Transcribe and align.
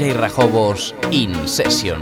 DJ 0.00 0.14
Rajobos 0.14 0.94
In 1.10 1.46
Session. 1.46 2.00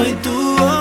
Soy 0.00 0.14
tu 0.22 0.79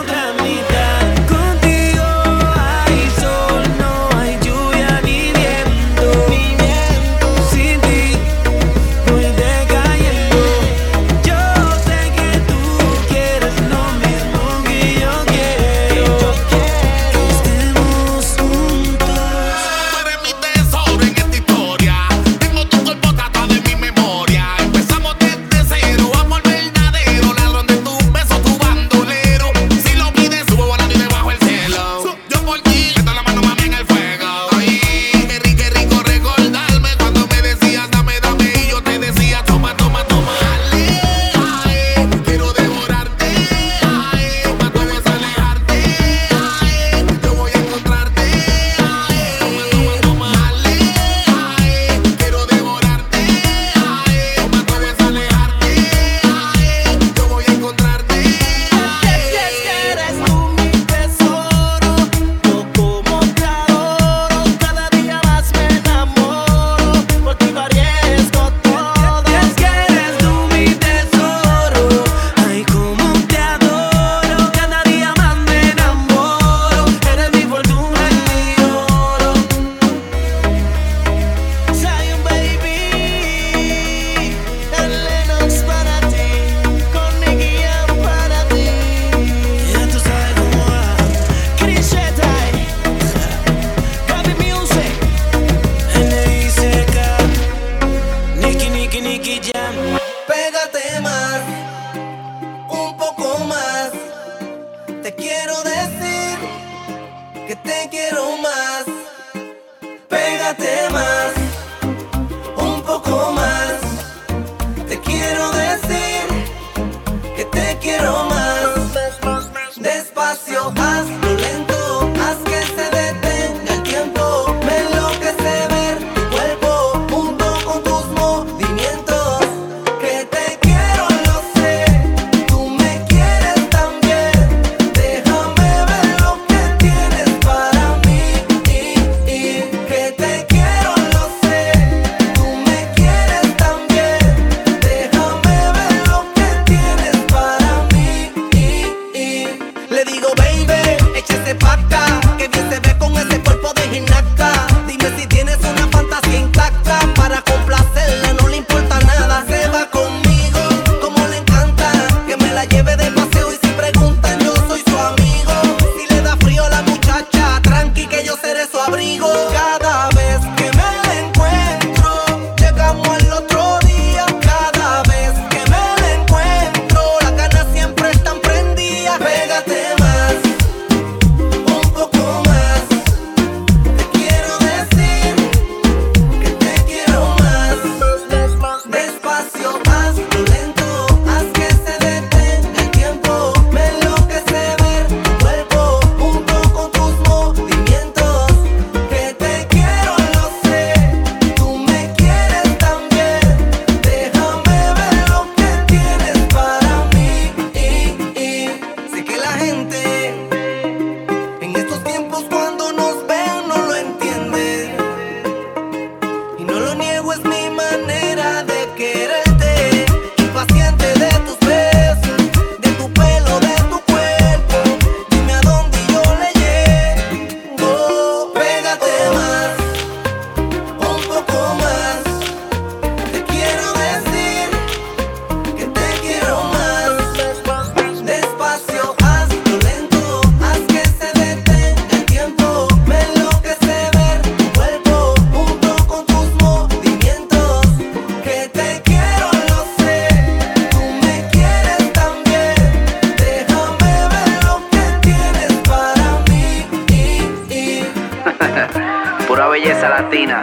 Pura 259.47 259.67
belleza 259.67 260.09
latina. 260.09 260.61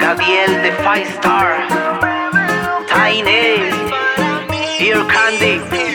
Gadiel 0.00 0.62
de 0.62 0.72
Five 0.72 1.08
Star. 1.08 1.66
Tiny. 2.86 3.70
Dear 4.78 5.04
Candy. 5.06 5.93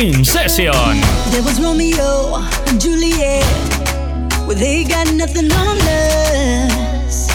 In 0.00 0.24
Session. 0.24 0.96
There 1.30 1.42
was 1.42 1.60
Romeo 1.60 2.36
and 2.66 2.80
Juliet. 2.80 3.44
Well, 4.46 4.56
they 4.56 4.82
got 4.82 5.12
nothing 5.12 5.52
on 5.52 5.76
us. 5.76 7.28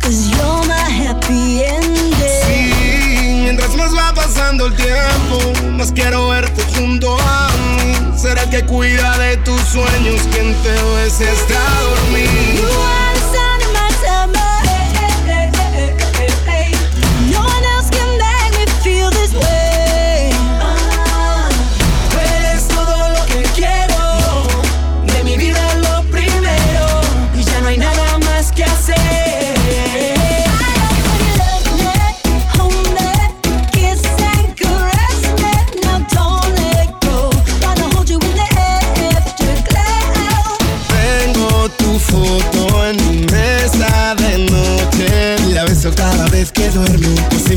Cause 0.00 0.30
you're 0.30 0.64
my 0.68 0.88
happy 1.02 1.64
ending. 1.64 2.14
Sí, 2.46 3.42
mientras 3.42 3.74
más 3.74 3.92
va 3.96 4.14
pasando 4.14 4.66
el 4.66 4.74
tiempo, 4.76 5.60
más 5.72 5.90
quiero 5.90 6.28
verte 6.28 6.62
junto 6.78 7.18
a 7.18 7.50
mí. 7.50 8.16
Será 8.16 8.48
que 8.48 8.64
cuida 8.64 9.18
de 9.18 9.36
tus 9.38 9.60
sueños 9.62 10.22
quien 10.30 10.54
te 10.62 10.70
ves 10.70 11.20
está 11.20 11.64
dormido. 11.80 13.03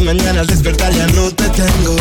mañana 0.08 0.40
al 0.40 0.48
despertar 0.48 0.94
ya 0.94 1.06
no 1.08 1.30
te 1.32 1.50
tengo. 1.50 1.96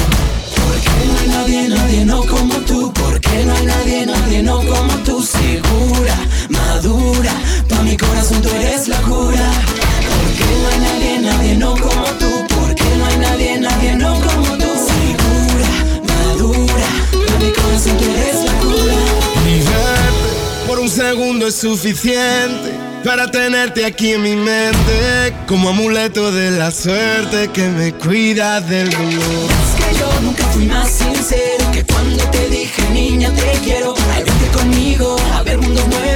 Porque 0.54 0.92
no 1.08 1.18
hay 1.18 1.28
nadie, 1.28 1.68
nadie 1.68 2.04
no 2.04 2.24
como 2.24 2.54
tú. 2.58 2.92
Porque 2.92 3.44
no 3.44 3.52
hay 3.52 3.66
nadie, 3.66 4.06
nadie 4.06 4.42
no 4.44 4.58
como 4.58 4.94
tú. 5.04 5.20
Segura, 5.24 6.16
madura, 6.48 7.32
pa' 7.68 7.82
mi 7.82 7.96
corazón 7.96 8.40
tú 8.42 8.48
eres 8.60 8.86
la 8.86 9.00
cura. 9.02 9.48
Porque 10.08 10.46
no 10.60 10.68
hay 10.68 10.78
nadie, 10.86 11.18
nadie 11.18 11.56
no 11.56 11.70
como 11.72 12.06
tú. 12.20 12.30
Porque 12.54 12.84
no 12.96 13.06
hay 13.06 13.16
nadie, 13.18 13.58
nadie 13.58 13.96
no 13.96 14.14
como 14.20 14.50
tú. 14.62 14.70
Segura, 14.92 15.72
madura, 16.12 16.88
pa' 17.10 17.38
mi 17.44 17.50
corazón 17.58 17.96
tú 17.98 18.04
eres 18.04 18.44
la 18.44 18.52
cura. 18.60 18.94
Mi 19.44 20.66
por 20.68 20.78
un 20.78 20.88
segundo 20.88 21.48
es 21.48 21.56
suficiente 21.56 22.70
para 23.04 23.30
tener 23.30 23.45
tenerte 23.66 23.84
aquí 23.84 24.12
en 24.12 24.22
mi 24.22 24.36
mente 24.36 25.34
como 25.46 25.70
amuleto 25.70 26.30
de 26.30 26.50
la 26.52 26.70
suerte 26.70 27.48
que 27.48 27.68
me 27.68 27.92
cuida 27.92 28.60
del 28.60 28.90
dolor. 28.90 29.50
Es 29.50 29.84
que 29.84 29.98
yo 29.98 30.20
nunca 30.20 30.44
fui 30.48 30.66
más 30.66 30.90
sincero 30.90 31.70
que 31.72 31.84
cuando 31.84 32.22
te 32.30 32.48
dije 32.48 32.82
niña 32.92 33.32
te 33.32 33.58
quiero. 33.64 33.94
Ay, 34.14 34.24
vente 34.24 34.46
conmigo 34.56 35.16
a 35.34 35.42
ver 35.42 35.58
mundos 35.58 35.86
nuevos 35.88 36.15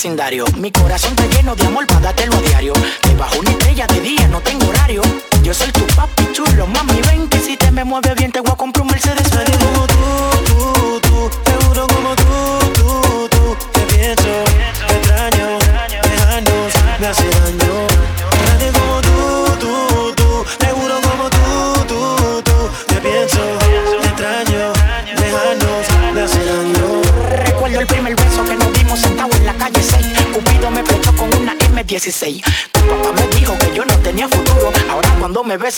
vecindario. 0.00 0.46
Mi 0.56 0.72
corazón 0.72 1.14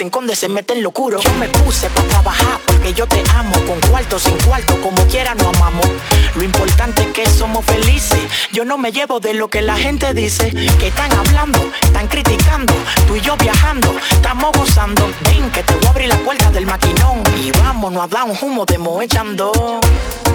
se 0.02 0.06
esconde, 0.06 0.34
se 0.34 0.48
mete 0.48 0.72
en 0.72 0.82
lo 0.82 0.88
oscuro. 0.88 1.20
Yo 1.20 1.32
me 1.34 1.48
puse 1.48 1.88
para 1.90 2.08
trabajar 2.08 2.58
porque 2.66 2.92
yo 2.92 3.06
te 3.06 3.22
amo. 3.36 3.54
Con 3.66 3.78
cuarto, 3.88 4.18
sin 4.18 4.36
cuarto, 4.38 4.80
como 4.80 5.00
quiera 5.06 5.32
no 5.36 5.48
amamos. 5.50 5.86
Lo 6.34 6.42
importante 6.42 7.02
es 7.02 7.08
que 7.12 7.24
somos 7.26 7.64
felices. 7.64 8.18
Yo 8.52 8.64
no 8.64 8.78
me 8.78 8.90
llevo 8.90 9.20
de 9.20 9.32
lo 9.34 9.48
que 9.48 9.62
la 9.62 9.76
gente 9.76 10.12
dice. 10.12 10.50
Que 10.80 10.88
están 10.88 11.12
hablando, 11.12 11.60
están 11.82 12.08
criticando. 12.08 12.74
Tú 13.06 13.14
y 13.14 13.20
yo 13.20 13.36
viajando, 13.36 13.94
estamos 14.10 14.50
gozando. 14.58 15.08
Ven 15.24 15.48
que 15.52 15.62
te 15.62 15.72
voy 15.76 15.86
a 15.86 15.90
abrir 15.90 16.08
la 16.08 16.18
puerta 16.18 16.50
del 16.50 16.66
maquinón. 16.66 17.22
Y 17.40 17.52
vámonos 17.52 18.02
a 18.02 18.08
dar 18.08 18.24
un 18.24 18.36
humo 18.40 18.64
de 18.66 18.78
moe 18.78 19.04
echando. 19.04 19.52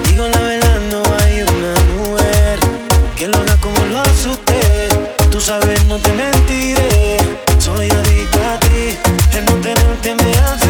Digo 0.07 0.27
la 0.29 0.39
verdad, 0.39 0.79
no 0.91 1.03
hay 1.19 1.41
una 1.41 1.73
mujer 1.97 2.59
que 3.17 3.27
lo 3.27 3.37
haga 3.37 3.57
como 3.57 3.79
lo 3.91 3.99
hace 3.99 4.29
usted. 4.29 5.13
Tú 5.29 5.41
sabes, 5.41 5.83
no 5.85 5.97
te 5.97 6.13
mentiré. 6.13 7.17
Soy 7.59 7.89
adicto 7.89 8.26
tenerte, 9.37 9.55
no 9.55 9.61
tenerte 9.61 10.15
me 10.15 10.31
hace 10.39 10.66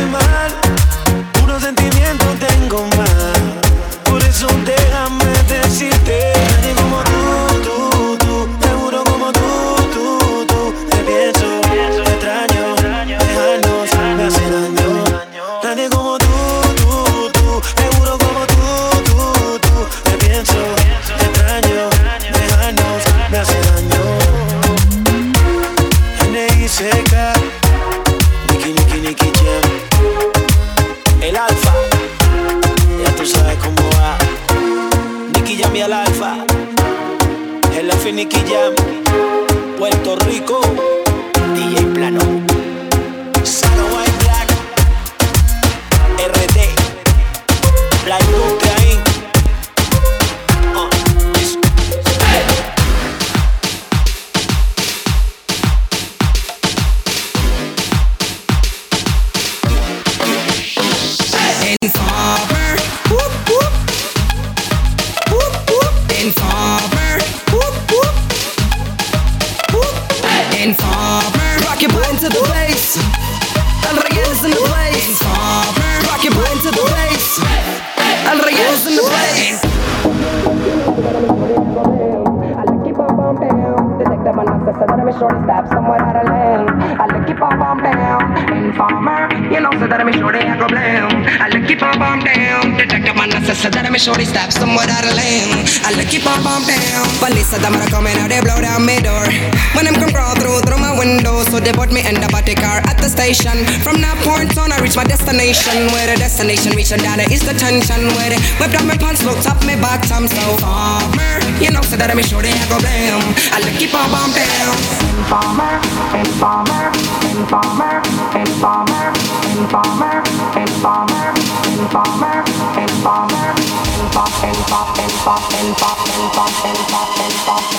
the 107.48 107.54
tension 107.56 108.04
with 108.20 108.36
it. 108.36 108.42
Whip 108.60 108.72
down 108.76 108.86
my 108.88 108.98
pants, 108.98 109.24
looks 109.24 109.48
up 109.48 109.56
my 109.64 109.80
bottom, 109.80 110.28
so 110.28 110.58
farmer. 110.60 111.40
You 111.64 111.72
know, 111.72 111.80
so 111.82 111.96
that 111.96 112.12
I'm 112.12 112.20
sure 112.20 112.44
they 112.44 112.52
go 112.68 112.76
blam. 112.76 113.24
I 113.56 113.64
look 113.64 113.80
keep 113.80 113.96
on 113.96 114.12
bomb 114.12 114.36
down. 114.36 114.76
Informer, 115.16 115.80
informer, 116.12 116.92
informer, 117.32 118.04
informer, 118.36 119.08
informer, 119.56 120.20
informer, 120.60 120.60
informer, 120.60 121.32
informer, 121.72 122.44
informer, 122.84 123.56
informer, 123.56 123.56
informer, 123.96 124.44
informer, 124.44 125.16
informer, 125.16 125.64
informer, 125.72 126.36
informer, 126.68 127.32
informer, 127.32 127.72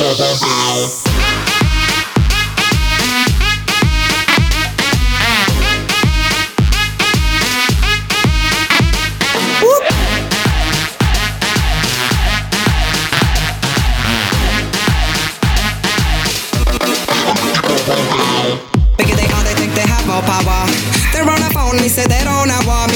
informer, 0.00 1.13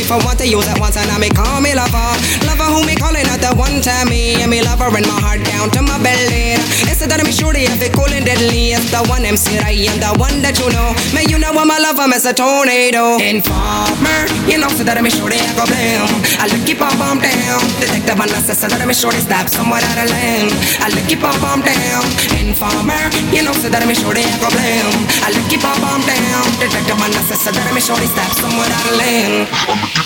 don't 0.08 0.24
have 0.24 0.24
want 0.24 0.38
to 0.40 0.48
use 0.48 0.64
it 0.64 0.80
once 0.80 0.96
and 0.96 1.04
now 1.12 1.20
me 1.20 1.28
call 1.28 1.60
me 1.60 1.76
lover. 1.76 2.08
Lover 2.48 2.68
who 2.72 2.80
me 2.88 2.96
calling 2.96 3.28
at 3.28 3.44
the 3.44 3.52
one 3.60 3.84
time 3.84 4.08
me 4.08 4.40
and 4.40 4.48
me 4.48 4.64
lover 4.64 4.88
in 4.96 5.04
my 5.04 5.20
heart 5.20 5.44
down 5.44 5.68
to 5.76 5.84
my 5.84 6.00
belly. 6.00 6.56
It's 6.88 7.04
the 7.04 7.06
that 7.12 7.20
me 7.20 7.32
shorty 7.32 7.68
if 7.68 7.76
it 7.84 7.92
cool 7.92 8.08
and 8.08 8.24
deadly. 8.24 8.72
It's 8.72 8.88
the 8.88 9.04
one 9.04 9.28
MC 9.28 9.60
I 9.60 9.76
am 9.84 10.00
the 10.00 10.16
one 10.16 10.40
that 10.40 10.56
you 10.56 10.72
know. 10.72 10.96
Man, 11.12 11.28
you 11.28 11.36
know 11.36 11.52
what 11.52 11.68
my 11.68 11.76
lover 11.76 12.08
is 12.08 12.24
a 12.24 12.32
tornado. 12.32 13.20
Informer, 13.20 14.24
you 14.48 14.56
know 14.56 14.72
so 14.72 14.80
that 14.80 14.96
me 15.04 15.12
shorty 15.12 15.36
I 15.36 15.52
go 15.52 15.68
blame. 15.68 16.08
I 16.40 16.48
look 16.48 16.64
keep 16.64 16.80
on 16.80 16.96
bomb 16.96 17.20
down. 17.20 17.60
Detective 17.76 18.16
on 18.16 18.32
the 18.32 18.40
sister 18.40 18.72
that 18.72 18.80
me 18.88 18.96
shorty 18.96 19.20
stop 19.20 19.44
somewhere 19.52 19.84
out 19.84 20.00
of 20.00 20.08
lane. 20.08 20.48
I 20.80 20.88
look 20.88 21.04
keep 21.04 21.20
on 21.20 21.36
bomb 21.44 21.60
down. 21.60 22.00
Informer, 22.40 23.12
you 23.28 23.44
know 23.44 23.52
so 23.60 23.68
that 23.68 23.84
me 23.84 23.92
shorty 23.92 24.24
I 24.24 24.32
go 24.40 24.48
blame. 24.48 24.88
I 25.20 25.36
look 25.36 25.44
keep 25.52 25.60
on 25.68 25.76
bomb 25.84 26.00
down. 26.08 26.48
Detective 26.56 26.96
on 26.96 27.12
the 27.12 27.22
sister 27.28 27.52
that 27.52 27.68
me 27.76 27.82
shorty 27.84 28.08
stop 28.08 28.32
somewhere 28.40 28.72
out 28.72 28.88
of 28.88 28.96
lane. 28.96 29.44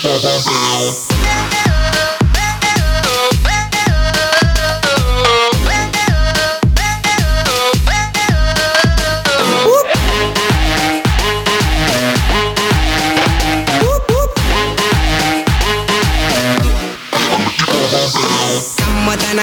Bye. 0.03 1.12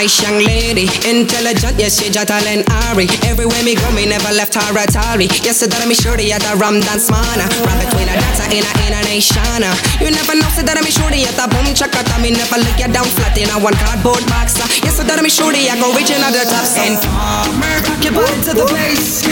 Nice 0.00 0.22
young 0.24 0.40
lady, 0.40 0.88
intelligent, 1.04 1.76
yes, 1.76 2.00
she 2.00 2.08
Jatal 2.08 2.40
and 2.48 2.64
Ari. 2.88 3.04
Everywhere 3.28 3.60
me 3.68 3.76
go, 3.76 3.84
me 3.92 4.08
never 4.08 4.32
left 4.32 4.56
her 4.56 4.72
at 4.80 4.96
all. 4.96 5.20
Yes, 5.20 5.60
that 5.60 5.76
I'm 5.76 5.92
shorty 5.92 6.32
at 6.32 6.40
the 6.40 6.56
rum 6.56 6.80
dance 6.80 7.12
mana. 7.12 7.44
Run 7.68 7.76
between 7.84 8.08
a 8.08 8.16
dancer 8.16 8.48
in 8.48 8.64
a 8.64 8.72
in 8.88 8.96
a 8.96 9.00
nation. 9.04 9.60
You 10.00 10.08
never 10.08 10.32
know, 10.40 10.48
say 10.56 10.64
that 10.64 10.80
I'm 10.80 10.88
shorty 10.88 11.28
at 11.28 11.36
the 11.36 11.44
boom 11.52 11.68
chakata. 11.76 12.16
Me 12.24 12.32
never 12.32 12.56
look 12.64 12.80
you 12.80 12.88
down 12.88 13.04
flat 13.12 13.36
in 13.36 13.52
a 13.52 13.60
one 13.60 13.76
cardboard 13.76 14.24
box. 14.32 14.56
Yes, 14.80 14.96
that 14.96 15.20
I'm 15.20 15.28
shorty, 15.28 15.68
I 15.68 15.76
go 15.76 15.92
reaching 15.92 16.24
at 16.24 16.32
the 16.32 16.48
top. 16.48 16.64
Informer, 16.80 17.84
rock 17.84 18.00
your 18.00 18.16
body 18.16 18.40
to 18.48 18.52
the 18.56 18.64
place. 18.72 19.28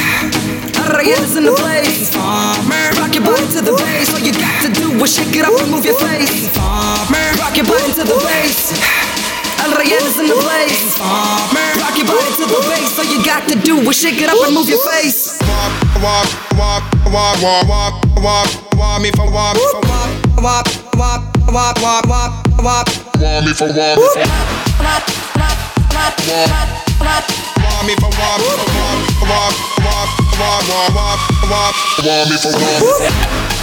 Reyes 0.92 1.32
in 1.32 1.48
the 1.48 1.56
place. 1.56 2.12
Informer, 2.12 2.92
rock 3.00 3.16
your 3.16 3.24
body 3.24 3.48
to 3.56 3.64
the 3.64 3.72
bass. 3.72 4.12
All 4.12 4.20
you 4.20 4.36
got 4.36 4.68
to 4.68 4.70
do 4.76 4.92
is 5.00 5.16
shake 5.16 5.32
it 5.32 5.48
up 5.48 5.56
and 5.64 5.72
move 5.72 5.88
your 5.88 5.96
face. 5.96 6.52
Informer, 6.52 7.40
rock 7.40 7.56
your 7.56 7.64
body 7.64 7.88
to 7.96 8.04
the 8.04 8.20
bass. 8.20 9.07
El 9.68 9.74
Rayen 9.76 10.00
in 10.20 10.26
the 10.28 10.36
place. 10.40 10.96
Rock 10.96 11.96
your 11.98 12.06
body 12.06 12.32
to 12.40 12.44
the 12.48 12.60
bass. 12.68 12.98
All 12.98 13.04
you 13.04 13.22
got 13.24 13.46
to 13.48 13.54
do 13.60 13.76
is 13.90 14.00
shake 14.00 14.20
it 14.22 14.30
up 14.30 14.40
and 14.46 14.54
move 14.54 14.68
your 14.68 14.80
face. 14.88 15.38
Wop, 15.44 15.72
wop, 16.02 16.28
wop, 16.56 16.82
wop, 17.12 17.68
wop, 17.68 17.94
wop, 18.16 18.48
wop, 18.78 19.02
me 19.02 19.10
for 19.12 19.30
wop, 19.30 19.56
for 19.56 19.80
wop, 19.84 20.08
wop, 20.40 20.66
wop, 20.96 21.20
wop, 21.52 21.76
wop, 21.76 22.06
wop, 22.08 22.34
wop, 22.64 22.88
me 23.44 23.52
for 23.52 23.68
wop, 23.68 23.98
wop, 24.00 24.08
wop, 24.80 25.04
wop, 25.36 27.24
wop, 27.60 27.84
me 27.84 27.92
for 28.00 28.08
wop, 28.08 28.40
wop, 29.28 29.52
wop, 29.68 30.08
wop, 30.38 30.64
wop, 30.68 30.94
wop, 30.96 31.20
wop, 31.50 31.74
wop, 32.04 32.28
me 32.30 32.36
for 32.40 32.52
wop. 32.56 33.57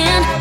again. 0.00 0.39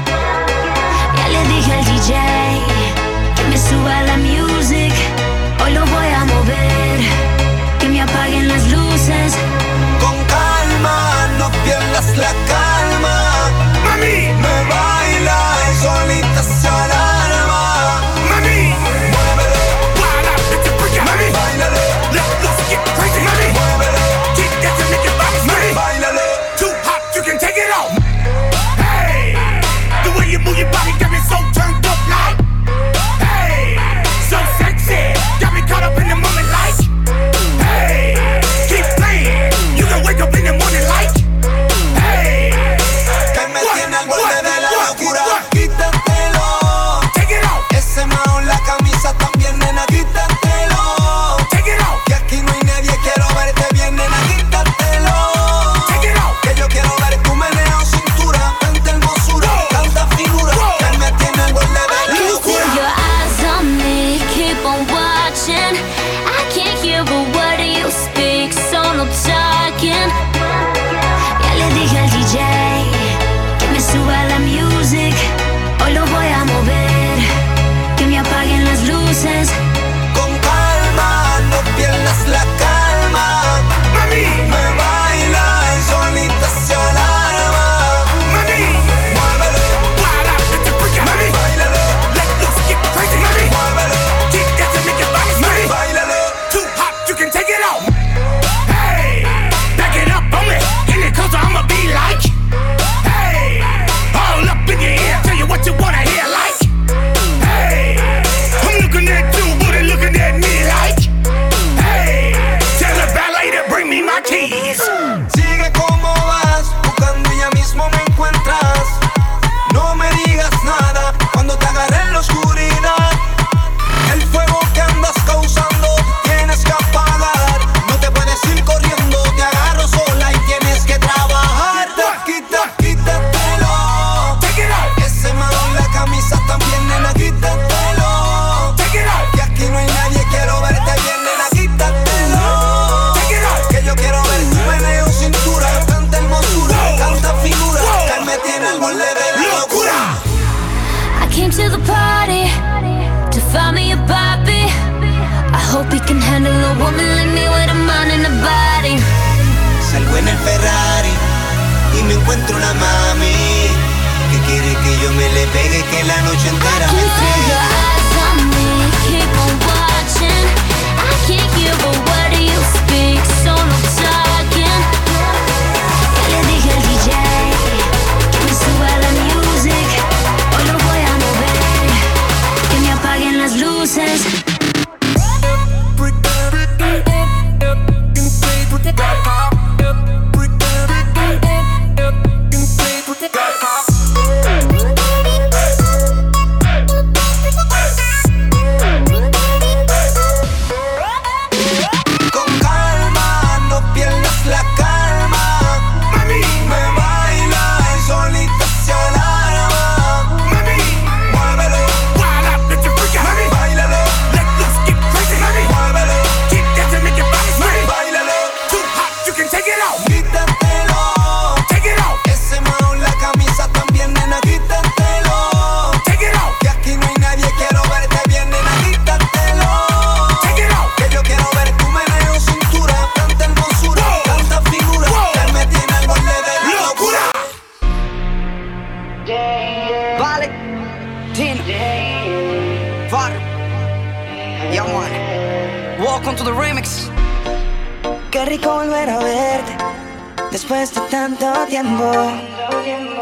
tiempo, 251.82 252.12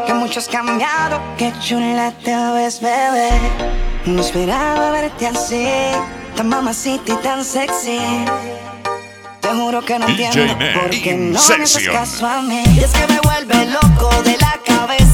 que 0.06 0.14
mucho 0.14 0.40
has 0.40 0.48
cambiado, 0.48 1.20
que 1.36 1.52
chula 1.60 2.12
te 2.24 2.34
ves, 2.54 2.80
bebé. 2.80 3.30
No 4.06 4.20
esperaba 4.20 4.90
verte 4.90 5.26
así, 5.26 5.68
tan 6.34 6.48
mamacita 6.48 7.12
y 7.12 7.16
tan 7.16 7.44
sexy. 7.44 8.00
Te 9.40 9.48
juro 9.48 9.84
que 9.84 9.98
no 9.98 10.08
entiendo 10.08 10.56
por 10.74 10.90
qué 10.90 11.14
no 11.14 11.40
me 11.40 11.62
haces 11.62 11.88
caso 11.88 12.26
a 12.26 12.42
mí. 12.42 12.62
Y 12.74 12.80
es 12.80 12.92
que 12.92 13.06
me 13.12 13.20
vuelve 13.20 13.66
loco 13.66 14.10
de 14.22 14.36
la 14.38 14.58
cabeza. 14.64 15.07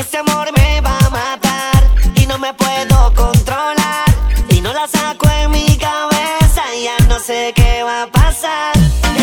Ese 0.00 0.16
amor 0.16 0.50
me 0.56 0.80
va 0.80 0.96
a 0.96 1.10
matar 1.10 1.82
y 2.14 2.24
no 2.26 2.38
me 2.38 2.54
puedo 2.54 3.12
controlar. 3.14 4.06
Y 4.48 4.62
no 4.62 4.72
la 4.72 4.88
saco 4.88 5.28
en 5.28 5.50
mi 5.50 5.76
cabeza 5.76 6.62
ya 6.82 6.96
no 7.06 7.18
sé 7.18 7.52
qué 7.54 7.82
va 7.82 8.04
a 8.04 8.06
pasar. 8.06 8.72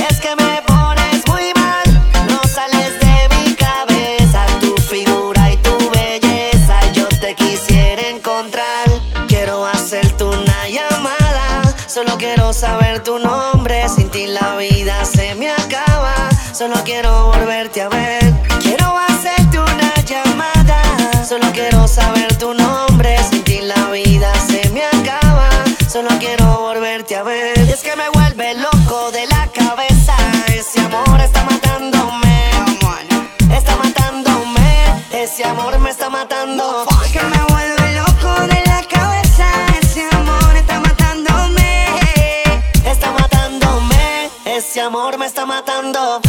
Es 0.08 0.20
que 0.20 0.36
me 0.36 0.62
pones 0.68 1.28
muy 1.28 1.52
mal, 1.56 1.88
no 2.30 2.44
sales 2.44 2.94
de 3.00 3.16
mi 3.36 3.56
cabeza. 3.56 4.46
Tu 4.62 4.78
figura 4.84 5.52
y 5.52 5.58
tu 5.58 5.76
belleza, 5.90 6.92
yo 6.94 7.08
te 7.08 7.34
quisiera 7.34 8.10
encontrar. 8.10 8.88
Quiero 9.28 9.66
hacerte 9.66 10.26
una 10.26 10.70
llamada, 10.70 11.76
solo 11.88 12.20
quiero 12.20 12.54
saber 12.54 13.04
tu 13.04 13.18
nombre. 13.18 13.90
Sin 13.90 14.12
ti 14.12 14.28
la 14.28 14.56
vida 14.58 15.04
se 15.06 15.34
me 15.34 15.50
acaba, 15.50 16.30
solo 16.54 16.76
quiero 16.86 17.32
volverte 17.32 17.82
a 17.82 17.90
ver. 17.90 18.07
amor 45.00 45.20
me 45.20 45.26
está 45.28 45.46
matando. 45.46 46.27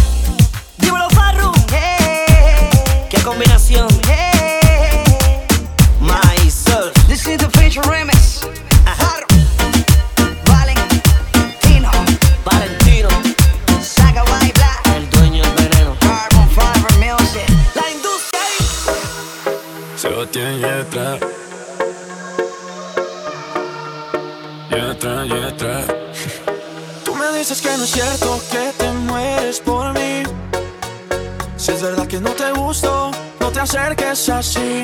no 33.48 33.52
te 33.52 33.60
acerques 33.60 34.28
así. 34.28 34.82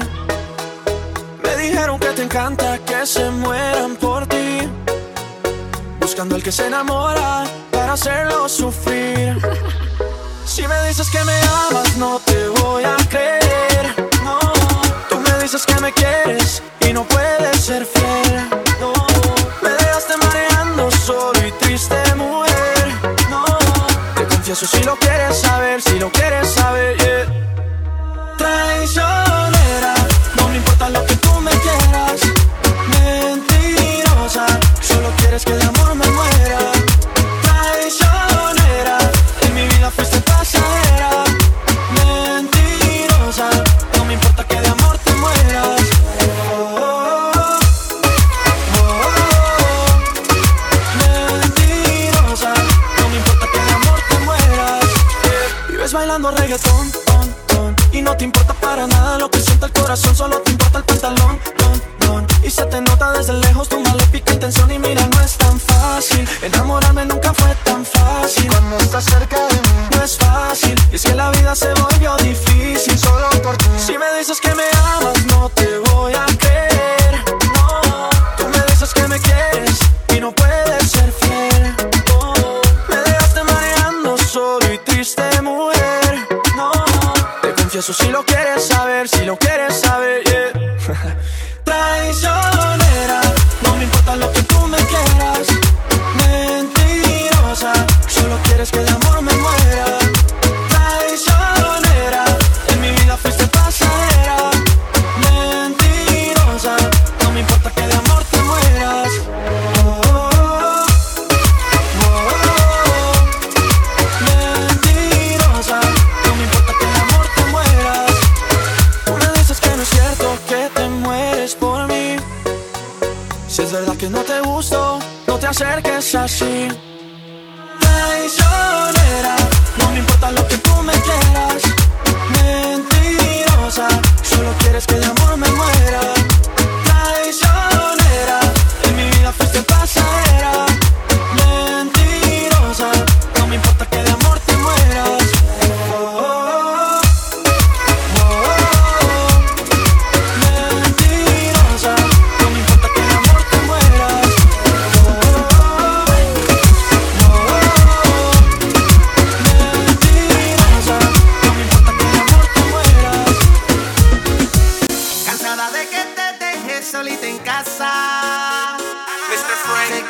Me 1.43 1.57
dijeron 1.57 1.99
que 1.99 2.09
te 2.17 2.23
encanta 2.23 2.79
que 2.79 3.05
se 3.05 3.29
mueran 3.31 3.95
por 3.97 4.27
ti. 4.27 4.61
Buscando 6.01 6.35
al 6.35 6.43
que 6.43 6.51
se 6.51 6.69
enamora 6.69 7.45
para 7.71 7.93
hacerlo 7.93 8.49
sufrir. 8.49 9.37
Si 10.47 10.67
me 10.67 10.83
dices 10.89 11.11
que 11.11 11.23
me 11.25 11.39
amas, 11.69 11.97
no 11.99 12.19
te 12.21 12.49
voy 12.61 12.85
a 12.85 12.97
creer. 13.11 13.85
No, 14.25 14.39
tú 15.11 15.21
me 15.21 15.43
dices 15.43 15.67
que 15.67 15.79
me 15.83 15.93
quieres 15.93 16.63
y 16.81 16.95
no 16.95 17.05
puedes 17.05 17.61
ser 17.61 17.85
fiel. 17.85 18.49
No, 18.81 18.95
me 19.61 19.69
dejaste 19.69 20.17
mareando, 20.17 20.91
soy 20.91 21.53
triste 21.61 22.15
mujer. 22.15 22.85
No, 23.29 23.45
te 24.15 24.25
confieso 24.27 24.67
si 24.67 24.83
lo 24.85 24.97
quieres 24.97 25.37
saber, 25.37 25.83
si 25.83 25.99
lo 25.99 26.11
quieres 26.11 26.49
saber. 26.49 26.95
my 28.45 29.54
corazón 59.95 60.17
solo 60.17 60.34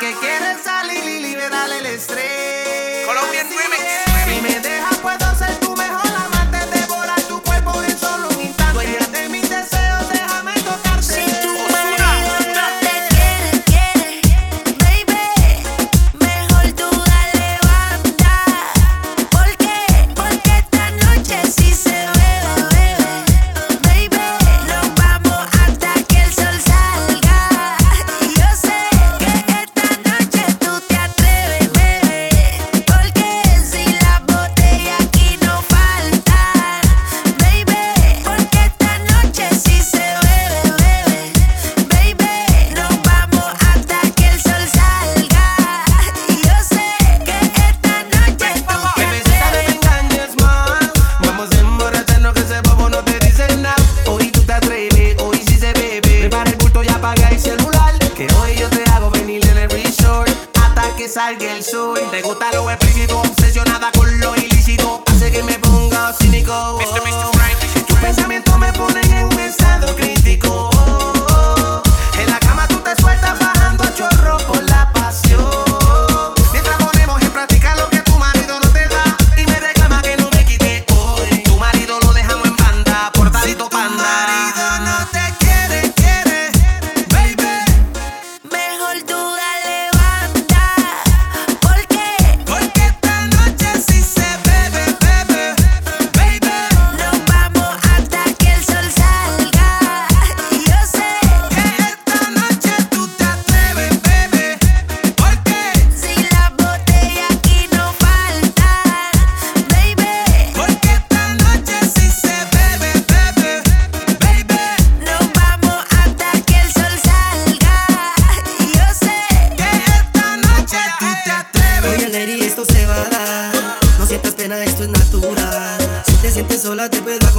que 0.05 0.13
quieren 0.19 0.63
salir 0.63 1.03
y 1.03 1.19
liberar 1.19 1.71
el 1.71 1.85
estrés. 1.87 3.07
Colombian 3.07 3.47
Remix. 3.49 4.04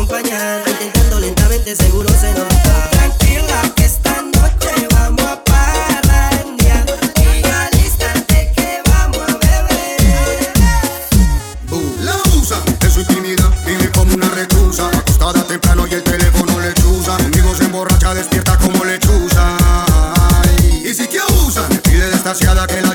acompañar. 0.06 0.62
Intentando 0.68 1.20
lentamente, 1.20 1.74
seguro 1.74 2.08
se 2.08 2.32
nota. 2.32 2.90
Tranquila, 2.90 3.62
que 3.74 3.84
esta 3.84 4.22
noche 4.22 4.88
vamos 4.92 5.22
a 5.22 5.42
parrandear. 5.44 6.86
Y 7.16 7.46
alístate 7.46 8.52
que 8.54 8.82
vamos 8.88 9.18
a 9.18 9.36
beber. 9.38 10.52
Uh, 11.70 12.04
la 12.04 12.16
usa 12.38 12.58
en 12.80 12.90
su 12.90 13.00
intimidad, 13.00 13.50
vive 13.66 13.90
como 13.92 14.14
una 14.14 14.28
reclusa. 14.30 14.88
Acostada 14.88 15.42
temprano 15.44 15.86
y 15.86 15.94
el 15.94 16.02
teléfono 16.02 16.60
le 16.60 16.72
chusa. 16.74 17.16
Conmigo 17.16 17.54
se 17.54 17.64
emborracha, 17.64 18.14
despierta 18.14 18.56
como 18.58 18.84
lechuza. 18.84 19.56
Ay, 20.42 20.84
y 20.86 20.94
si 20.94 21.06
te 21.08 21.18
abusan, 21.18 21.68
pide 21.82 22.10
desgraciada 22.10 22.66
que 22.66 22.80
la 22.82 22.85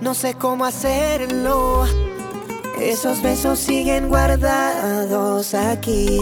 No 0.00 0.14
sé 0.14 0.32
cómo 0.34 0.64
hacerlo. 0.64 1.84
Esos 2.80 3.20
besos 3.20 3.58
siguen 3.58 4.08
guardados 4.08 5.52
aquí. 5.52 6.18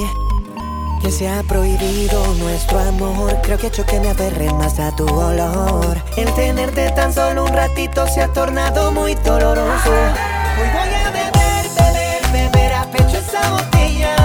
Que 1.01 1.13
se 1.13 1.29
ha 1.29 1.45
prohibido 1.45 2.35
nuestro 2.35 2.81
amor. 2.81 3.37
Creo 3.43 3.57
que 3.57 3.69
hecho 3.69 3.87
que 3.87 4.01
me 4.01 4.09
aferré 4.09 4.53
más 4.55 4.81
a 4.81 4.95
tu 4.97 5.05
olor. 5.05 5.97
El 6.17 6.33
tenerte 6.35 6.91
tan 6.91 7.13
solo 7.13 7.45
un 7.45 7.53
ratito 7.53 8.05
se 8.09 8.21
ha 8.21 8.33
tornado 8.33 8.91
muy 8.91 9.15
doloroso. 9.15 9.93
Hoy 9.93 10.69
voy 10.73 10.95
a 10.95 11.11
beber, 11.13 11.71
beber, 11.79 12.33
beber 12.33 12.73
a 12.73 12.91
pecho 12.91 13.19
esa 13.19 13.49
botella. 13.53 14.17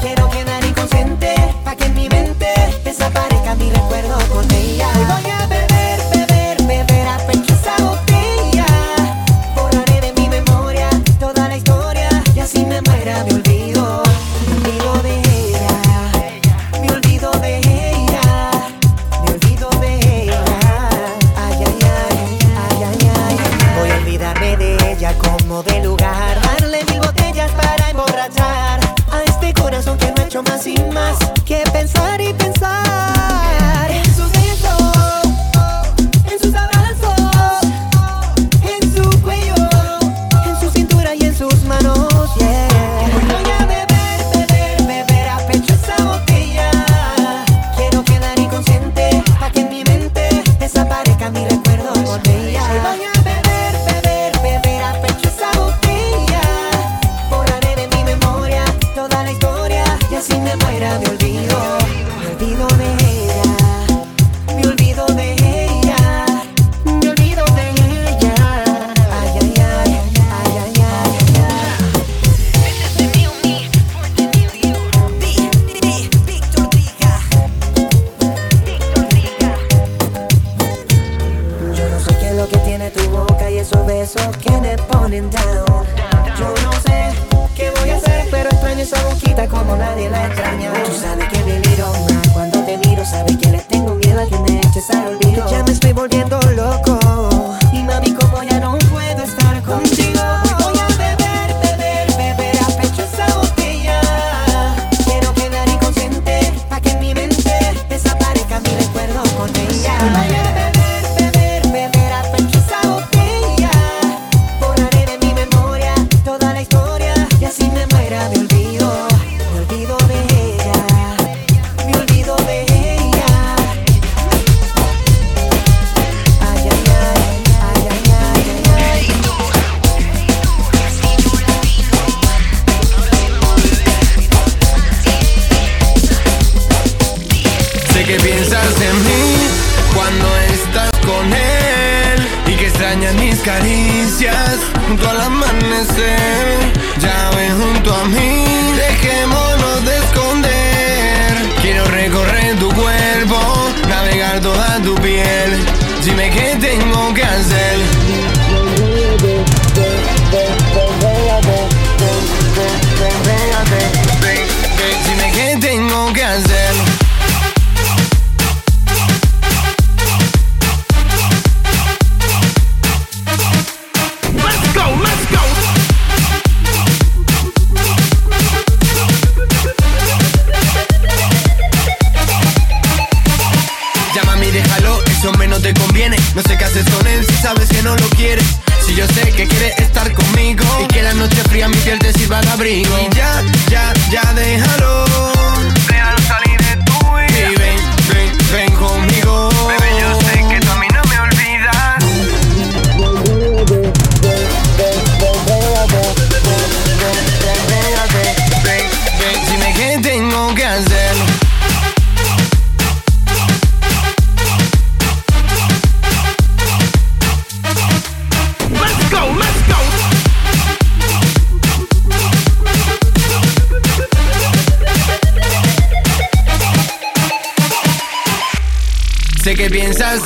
Quiero 0.00 0.28
quedar 0.30 0.64
inconsciente, 0.64 1.32
pa' 1.64 1.76
que 1.76 1.84
en 1.84 1.94
mi 1.94 2.08
mente 2.08 2.52
desaparezca 2.84 3.54
mi 3.54 3.70
recuerdo 3.70 4.18
con 4.34 4.50
ella. 4.50 4.88
Hoy 4.96 5.04
voy 5.04 5.30
a 5.30 5.37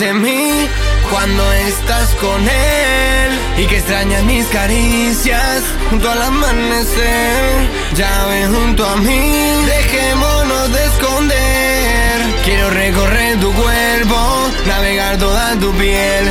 de 0.02 0.14
mí 0.14 0.68
cuando 1.10 1.52
estás 1.52 2.08
con 2.16 2.40
él 2.42 3.30
y 3.56 3.66
que 3.66 3.76
extrañas 3.76 4.24
mis 4.24 4.44
caricias 4.46 5.62
junto 5.90 6.10
al 6.10 6.22
amanecer. 6.22 7.68
Llave 7.94 8.46
junto 8.48 8.84
a 8.84 8.96
mí, 8.96 9.64
dejémonos 9.64 10.72
de 10.72 10.84
esconder. 10.86 12.16
Quiero 12.44 12.70
recorrer 12.70 13.38
tu 13.38 13.52
cuerpo, 13.52 14.18
navegar 14.66 15.18
toda 15.18 15.54
tu 15.60 15.70
piel. 15.74 16.24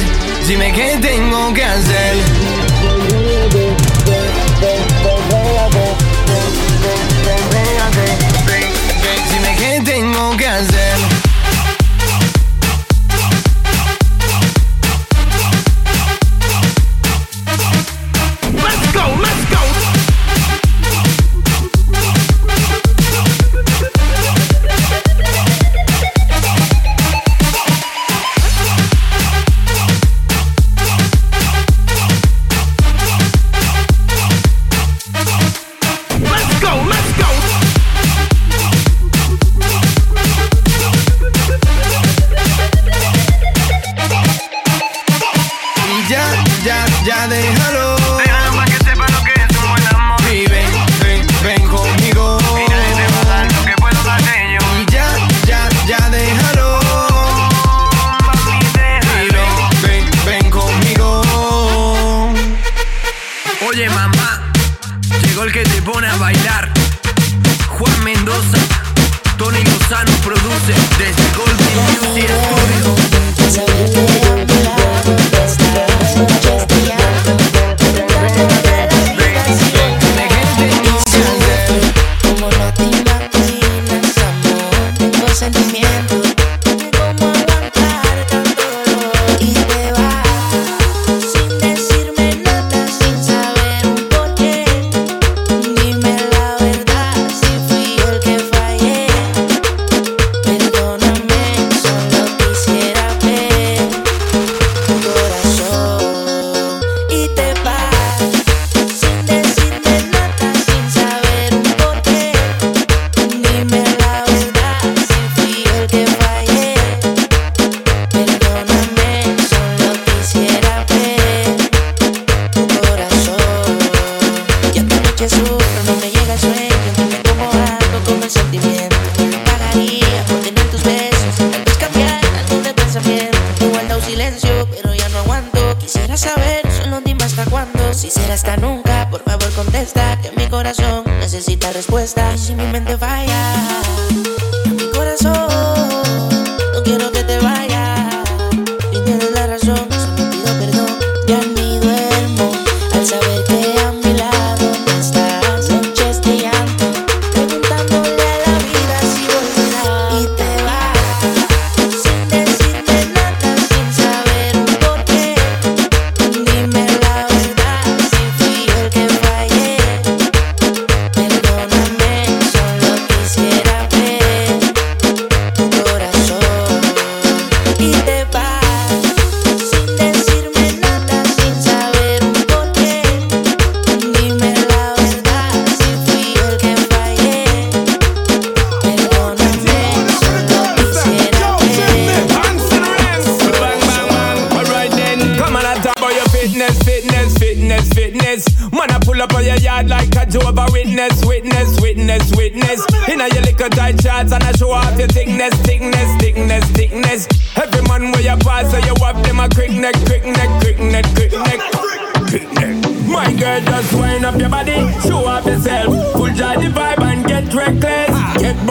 Dime 0.47 0.74
qué 0.74 0.97
tengo 1.01 1.53
que 1.53 1.63
hacer. 1.63 2.70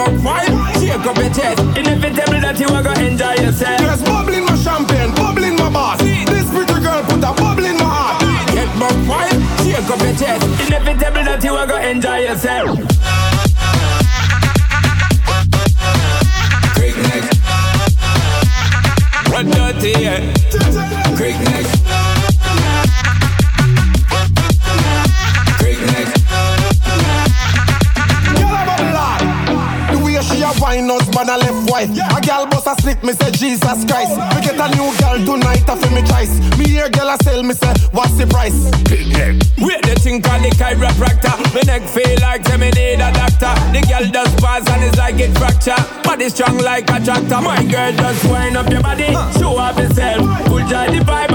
about 0.00 0.24
wine. 0.24 0.74
Shake 0.80 1.06
up 1.06 1.16
your 1.16 1.30
chest. 1.30 1.60
Inevitable 1.76 2.40
that 2.40 2.58
you 2.58 2.68
are 2.68 2.82
gonna 2.82 3.04
enjoy 3.04 3.34
yourself. 3.34 3.80
Yes, 3.80 4.02
bubbling 4.02 4.44
my 4.44 4.56
champagne, 4.56 5.14
bubbling 5.14 5.56
my 5.56 5.70
boss. 5.70 5.98
This 6.00 6.48
pretty 6.50 6.80
girl 6.80 7.02
put 7.04 7.18
a 7.18 7.32
bubble 7.32 7.64
in 7.64 7.76
my 7.76 7.84
heart. 7.84 8.20
Get 8.54 8.68
about 8.76 8.96
wine. 9.08 9.40
Shake 9.64 9.90
up 9.90 10.00
your 10.00 10.14
chest. 10.16 10.44
Inevitable 10.66 11.24
that 11.24 11.44
you 11.44 11.54
are 11.54 11.66
gonna 11.66 11.88
enjoy 11.88 12.18
yourself. 12.18 13.19
get 45.20 45.36
fracture. 45.36 46.02
Body 46.02 46.28
strong 46.28 46.58
like 46.58 46.88
a 46.90 46.98
tractor. 47.04 47.40
My 47.40 47.62
girl, 47.64 47.92
just 47.92 48.24
wind 48.24 48.56
up 48.56 48.70
your 48.70 48.82
body. 48.82 49.12
Show 49.38 49.56
off 49.56 49.78
yourself. 49.78 50.46
Pull 50.46 50.66
down 50.68 50.96
the 50.96 51.04
vibe. 51.04 51.29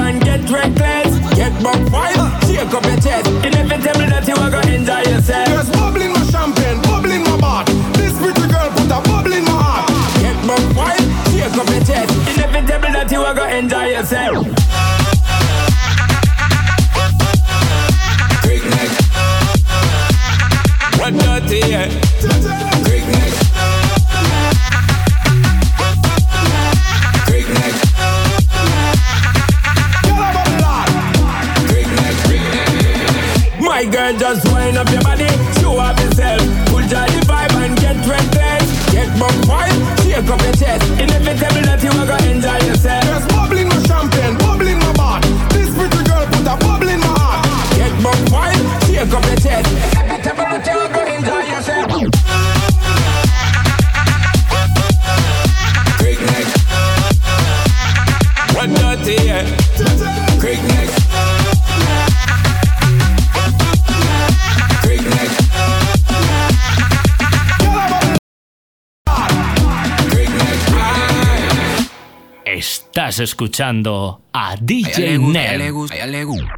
Estás 73.16 73.30
escuchando 73.30 74.24
a 74.34 74.58
DJ 74.60 75.18
le 75.18 75.18
gusta, 75.18 75.40
a 75.40 75.46
ella 75.46 75.58
le 75.58 75.72
gusta, 75.72 75.96
a 75.96 75.98
ella 75.98 76.06
le 76.08 76.26
gusta. 76.26 76.52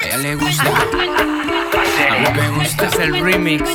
A 0.00 0.06
ella 0.06 0.16
le 0.18 0.34
gusta. 0.36 0.62
A 2.08 2.18
mí 2.18 2.40
me 2.40 2.48
gusta. 2.50 2.62
Este 2.62 2.86
es 2.86 2.98
el 3.00 3.20
remix. 3.20 3.68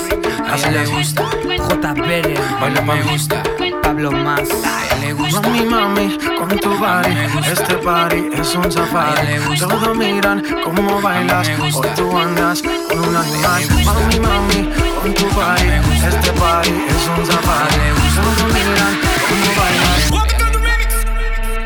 A 0.47 0.55
ella 0.55 0.71
le 0.71 0.85
gusta. 0.85 1.29
J. 1.57 1.93
Pérez. 1.95 2.39
Baila 2.61 2.81
me 2.81 3.03
gusta. 3.03 3.43
Pablo 3.83 4.09
Más. 4.09 4.49
A 4.49 4.85
ella 4.85 4.95
le 5.01 5.13
gusta. 5.15 5.41
Mami, 5.41 5.65
mami, 5.65 6.17
con 6.39 6.57
tu 6.61 6.69
body, 6.77 7.13
este 7.51 7.75
party 7.79 8.29
es 8.39 8.55
un 8.55 8.71
safari. 8.71 9.59
Todos 9.59 9.97
miran 9.97 10.45
cómo 10.63 11.01
bailas, 11.01 11.49
hoy 11.59 11.87
tú 11.97 12.17
andas 12.17 12.61
con 12.61 12.99
un 12.99 13.15
animal. 13.17 13.63
Mami, 13.83 14.19
mami, 14.21 14.69
con 15.01 15.13
tu 15.13 15.25
body, 15.35 15.67
este 16.07 16.31
party 16.39 16.69
es 16.69 17.19
un 17.19 17.25
safari. 17.25 17.75
Todos 18.15 18.53
miran. 18.53 19.00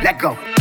Let 0.05 0.19
go. 0.19 0.54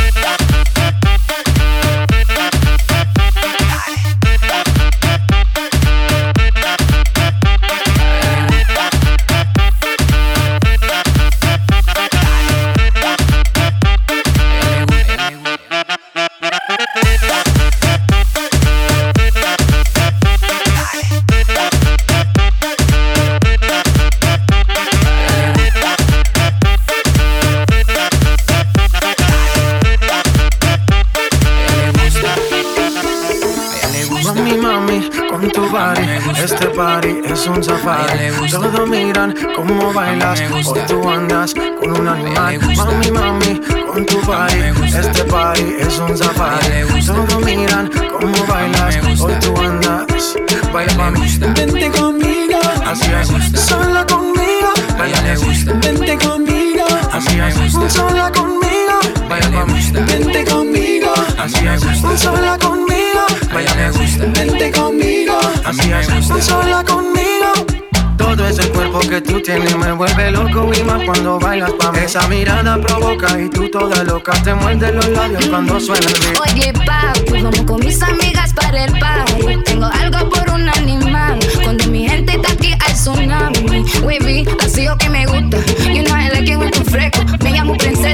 Este 36.44 36.66
party 36.66 37.22
es 37.24 37.46
un 37.46 37.64
safari. 37.64 38.30
Todos 38.50 38.88
miran 38.88 39.34
cómo 39.56 39.92
bailas, 39.94 40.42
hoy 40.66 40.80
tú 40.86 41.08
andas 41.08 41.54
con 41.54 42.00
un 42.00 42.06
animal. 42.06 42.58
Mami, 42.76 43.10
mami, 43.10 43.60
con 43.86 44.04
tu 44.04 44.20
body, 44.20 44.86
este 44.86 45.24
party 45.24 45.76
es 45.80 45.98
un 45.98 46.16
safari. 46.16 46.84
Todos 47.06 47.44
miran 47.44 47.90
cómo 48.20 48.46
bailas, 48.46 48.96
hoy 49.20 49.34
tú 49.40 49.56
andas. 49.56 50.36
Baila 50.72 50.94
mami, 50.94 51.38
vente 51.38 51.90
conmigo, 51.90 52.58
así 52.84 53.10
es, 53.10 53.60
sola 53.60 54.04
conmigo. 54.06 54.72
Baila 54.98 55.20
vente 55.80 56.18
conmigo, 56.18 56.84
así 57.10 57.38
es, 57.40 57.92
sola 57.92 58.30
conmigo. 58.32 58.63
Baila 59.34 59.50
mami, 59.50 59.80
vente 60.06 60.44
conmigo, 60.44 61.12
así 61.42 61.66
es, 61.66 62.20
sola 62.22 62.56
conmigo. 62.56 63.26
Baila 63.52 63.90
vente 64.32 64.70
conmigo, 64.70 65.36
así 65.64 65.90
es, 65.90 66.46
sola 66.46 66.84
conmigo. 66.84 67.52
Todo 68.16 68.46
ese 68.46 68.68
cuerpo 68.70 69.00
que 69.00 69.20
tú 69.20 69.40
tienes 69.40 69.76
me 69.76 69.90
vuelve 69.90 70.30
loco 70.30 70.70
y 70.72 70.84
más 70.84 71.02
cuando 71.04 71.40
bailas 71.40 71.72
pa' 71.72 71.90
mí. 71.90 71.98
Esa 72.04 72.28
mirada 72.28 72.80
provoca 72.80 73.40
y 73.40 73.48
tú 73.48 73.68
toda 73.68 74.04
loca 74.04 74.40
te 74.44 74.54
muerde 74.54 74.92
los 74.92 75.08
labios 75.08 75.44
cuando 75.48 75.80
suena 75.80 76.06
el 76.06 76.20
beat. 76.20 76.40
Oye, 76.40 76.72
papi, 76.86 77.42
vamos 77.42 77.62
con 77.62 77.80
mis 77.80 78.00
amigas 78.02 78.52
para 78.52 78.84
el 78.84 78.96
party. 79.00 79.64
Tengo 79.64 79.86
algo 79.86 80.30
por 80.30 80.48
un 80.50 80.68
animal. 80.68 81.40
Cuando 81.64 81.88
mi 81.88 82.08
gente 82.08 82.36
está 82.36 82.52
aquí 82.52 82.72
al 82.72 82.94
tsunami. 82.94 83.84
Wavy, 84.00 84.46
así 84.64 84.86
o 84.86 84.96
que 84.96 85.10
me 85.10 85.26
gusta. 85.26 85.58
You 85.92 86.04
know 86.04 86.23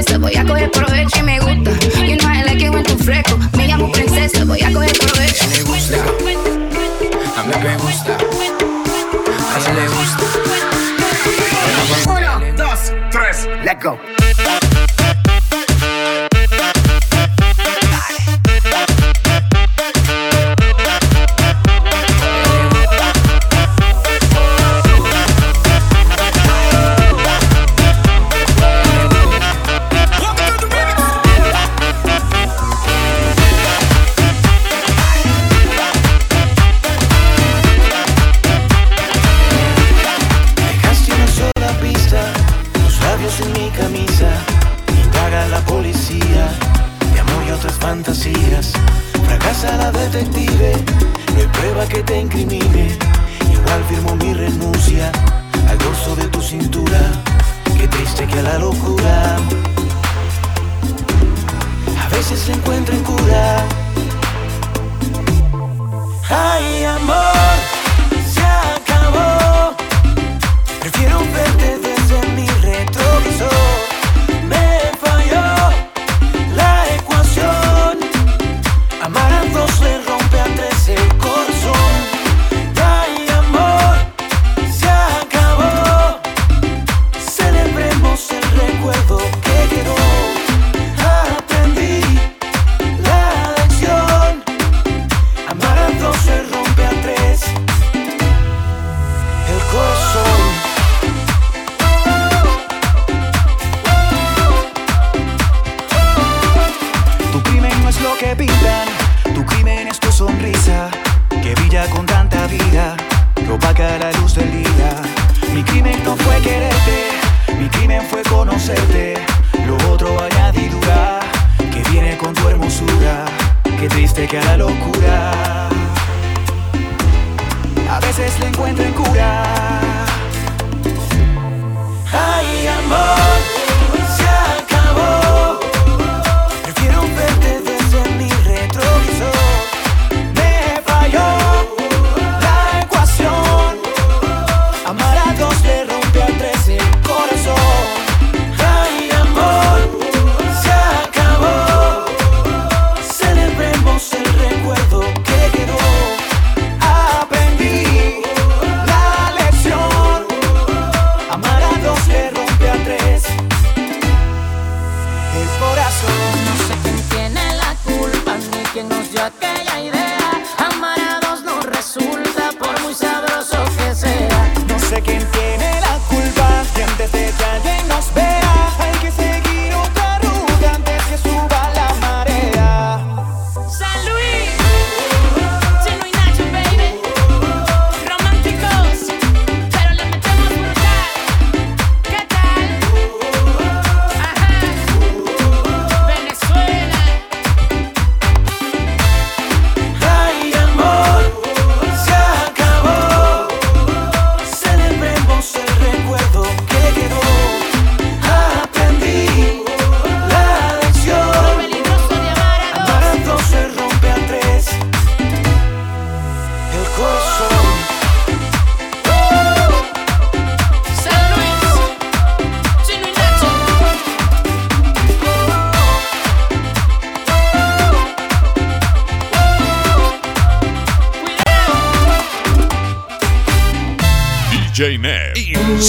princesa, 0.01 0.17
voy 0.17 0.35
a 0.35 0.45
coger 0.45 0.71
provecho 0.71 1.19
y 1.19 1.23
me 1.23 1.39
gusta. 1.39 1.71
You 2.05 2.17
know 2.17 2.29
I 2.29 2.43
like 2.43 2.63
it 2.63 2.71
when 2.71 2.83
tú 2.83 2.97
fresco. 2.97 3.37
Me 3.57 3.67
llamo 3.67 3.91
princesa, 3.91 4.45
voy 4.45 4.61
a 4.61 4.71
coger 4.71 4.97
provecho. 4.97 5.45
le 5.49 5.63
gusta. 5.63 5.97
A 7.37 7.43
mí 7.43 7.53
me 7.63 7.77
gusta. 7.77 8.17
A 9.53 9.59
ella 9.59 9.73
le 9.73 9.87
gusta. 9.87 10.23
Uno, 12.07 12.57
dos, 12.57 12.93
tres. 13.11 13.47
Let 13.63 13.81
go. 13.81 14.20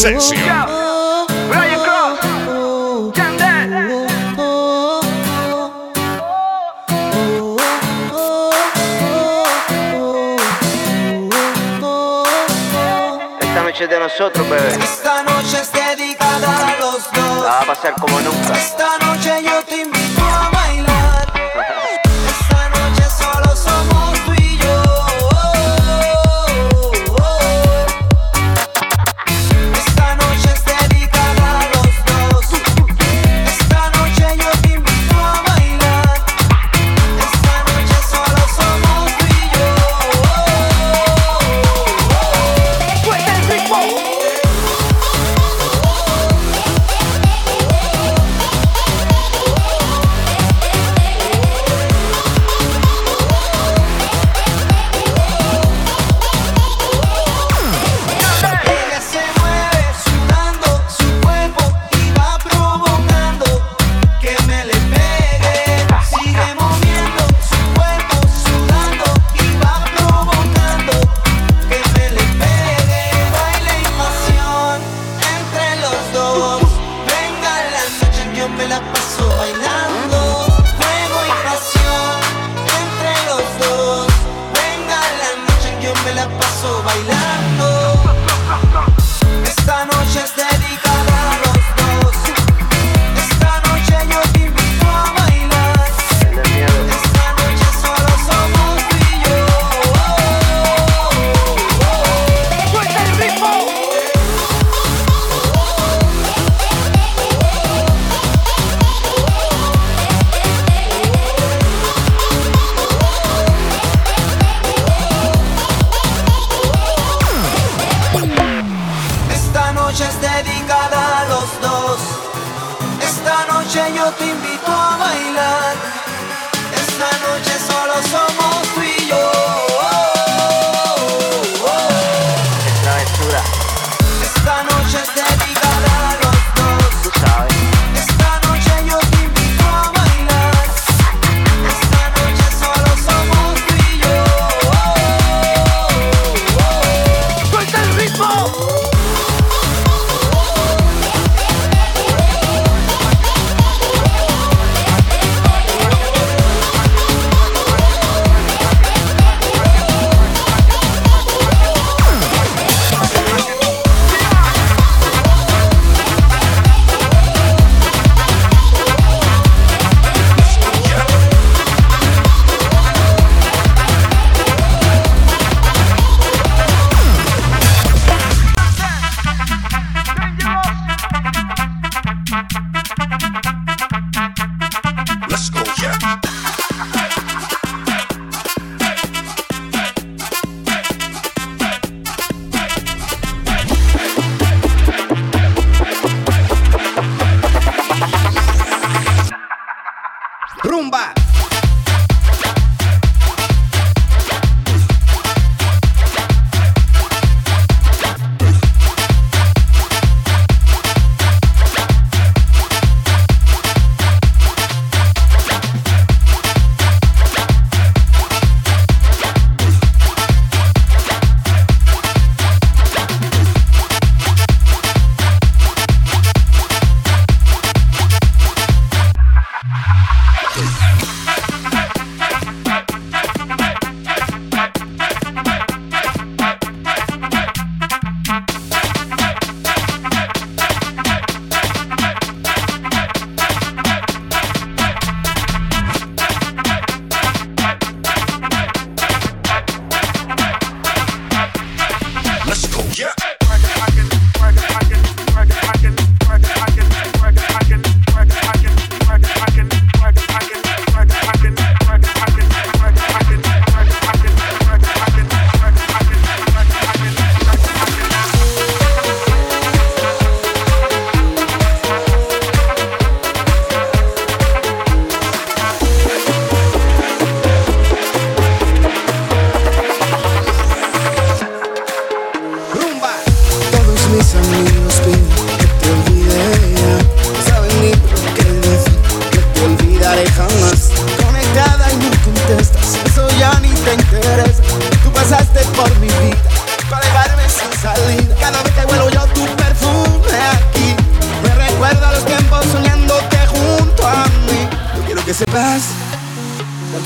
In 0.05 0.41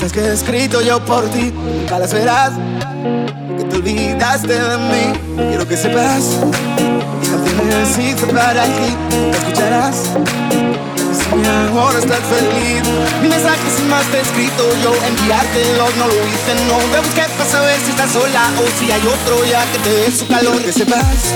cartas 0.07 0.11
que 0.11 0.19
he 0.19 0.33
escrito 0.33 0.81
yo 0.81 1.03
por 1.03 1.29
ti, 1.29 1.51
nunca 1.51 1.99
las 1.99 2.13
verás, 2.13 2.51
que 3.57 3.63
te 3.63 3.75
olvidaste 3.77 4.53
de 4.53 4.77
mí. 4.77 5.13
Quiero 5.49 5.67
que 5.67 5.77
sepas, 5.77 6.37
mis 7.19 7.29
canciones 7.29 7.97
hice 7.97 8.27
para 8.27 8.63
ti, 8.63 8.95
que 9.31 9.37
escucharás. 9.37 9.95
Si 11.13 11.77
ahora 11.77 11.99
estás 11.99 12.19
feliz, 12.19 12.83
mi 13.21 13.29
mensaje 13.29 13.59
sin 13.75 13.89
más 13.89 14.05
te 14.05 14.17
he 14.17 14.21
escrito 14.21 14.63
yo, 14.83 14.93
enviártelos 15.07 15.95
no 15.97 16.07
lo 16.07 16.13
hice, 16.13 16.53
no. 16.67 16.77
Me 16.91 16.99
busqué 16.99 17.23
para 17.37 17.49
saber 17.49 17.79
si 17.83 17.91
estás 17.91 18.11
sola 18.11 18.51
o 18.59 18.79
si 18.79 18.91
hay 18.91 19.01
otro 19.01 19.45
ya 19.45 19.65
que 19.71 19.79
te 19.79 19.89
dé 19.89 20.11
su 20.11 20.27
calor, 20.27 20.61
que 20.61 20.71
sepas. 20.71 21.33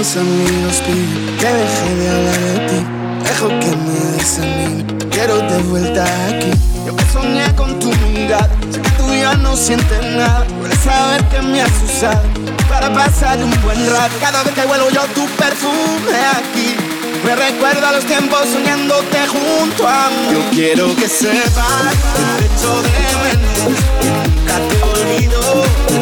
Mis 0.00 0.16
amigos 0.16 0.80
piden 0.86 1.36
que 1.38 1.46
deje 1.46 1.94
de 1.96 2.08
hablar 2.08 2.40
de 2.40 2.58
ti. 2.68 2.86
Dejo 3.22 3.48
que 3.48 3.76
me 3.76 3.98
desanime, 4.16 4.84
quiero 5.10 5.36
de 5.36 5.58
vuelta 5.64 6.04
aquí. 6.28 6.50
Yo 6.86 6.96
que 6.96 7.04
soñé 7.12 7.54
con 7.54 7.78
tu 7.78 7.92
mirada, 8.08 8.48
sé 8.72 8.80
que 8.80 8.90
tú 8.92 9.12
ya 9.12 9.34
no 9.34 9.54
sientes 9.54 10.02
nada. 10.16 10.46
Puedes 10.58 10.78
saber 10.78 11.22
que 11.24 11.42
me 11.42 11.60
has 11.60 11.82
usado 11.82 12.22
para 12.66 12.90
pasar 12.94 13.44
un 13.44 13.50
buen 13.62 13.78
rato. 13.92 14.14
Cada 14.22 14.42
vez 14.42 14.54
que 14.54 14.62
huelo 14.62 14.88
yo 14.88 15.02
tu 15.14 15.26
perfume 15.36 16.16
aquí. 16.38 16.76
Me 17.22 17.36
recuerda 17.36 17.92
los 17.92 18.04
tiempos 18.06 18.48
soñándote 18.50 19.18
junto 19.26 19.86
a 19.86 20.08
mí. 20.08 20.32
Yo 20.32 20.40
quiero 20.50 20.96
que 20.96 21.08
sepas 21.08 21.94
que 22.16 22.22
te 22.38 22.46
echo 22.46 22.82
de 22.82 22.88
menos, 23.22 23.76
que 24.00 24.08
nunca 24.16 24.56
te 24.70 24.76
olvido. 24.82 25.40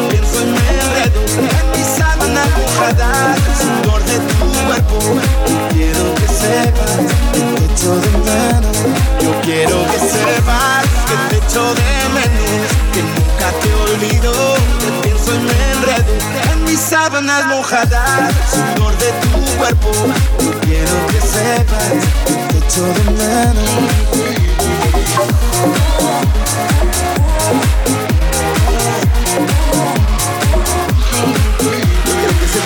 Pienso 0.09 0.41
y 0.41 0.51
me 0.51 1.03
en 1.03 1.08
sábana 2.39 2.57
mojada, 2.57 3.35
sudor 3.59 4.01
de 4.03 4.17
tu 4.19 4.47
cuerpo. 4.65 4.97
Quiero 5.73 6.03
que 6.15 6.27
sepas 6.27 6.97
que 7.33 7.39
te 7.39 7.65
echo 7.65 7.91
de 7.99 8.11
menos. 8.27 8.77
Yo 9.21 9.31
quiero 9.41 9.77
que 9.91 9.99
sepas 9.99 10.85
que 11.07 11.15
te 11.29 11.37
echo 11.45 11.63
de 11.75 11.91
menos, 12.15 12.69
que 12.93 13.01
nunca 13.01 13.47
te 13.61 13.69
olvido. 13.91 14.31
Que 14.79 14.89
pienso 15.03 15.29
y 15.35 15.39
me 15.39 15.57
enredo 15.71 16.13
en 16.51 16.57
mis 16.65 16.79
sábanas 16.79 17.45
mojadas, 17.47 18.33
sudor 18.51 18.93
de 18.97 19.09
tu 19.21 19.57
cuerpo. 19.57 19.91
Quiero 20.61 20.95
que 21.07 21.19
sepas 21.21 21.91
que 22.25 22.33
te 22.33 22.57
echo 22.57 22.83
de 22.85 23.03
menos. 23.11 23.69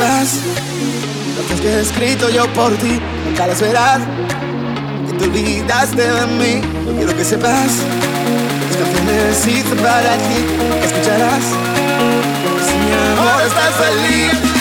Lo 0.04 1.62
que 1.62 1.68
he 1.70 1.80
escrito 1.80 2.30
yo 2.30 2.46
por 2.54 2.74
ti, 2.76 3.00
nunca 3.26 3.48
las 3.48 3.62
verás. 3.62 4.02
Que 5.08 5.18
te 5.18 5.24
olvidaste 5.24 6.02
de 6.02 6.28
mí. 6.28 6.62
Yo 6.86 6.96
quiero 6.98 7.16
que 7.16 7.24
sepas 7.24 7.72
mis 8.68 8.78
canciones 8.78 9.48
hice 9.48 9.76
para 9.76 10.18
ti, 10.18 10.40
que 10.80 10.86
escucharás. 10.86 11.44
Si 12.66 12.76
mi 12.76 12.92
amor 12.92 13.42
estás 13.48 13.76
feliz. 13.76 14.53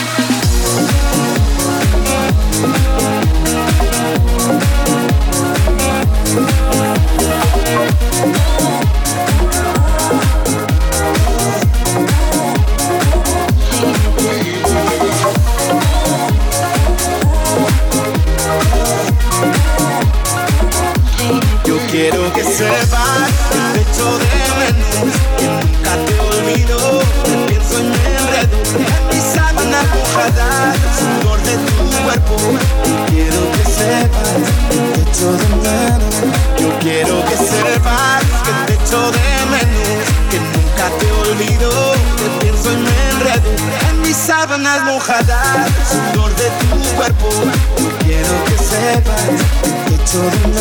Que 50.13 50.52